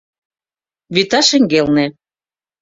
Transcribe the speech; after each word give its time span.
Вӱта 0.93 1.19
шеҥгелне. 1.27 1.85